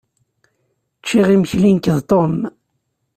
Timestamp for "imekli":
1.35-1.69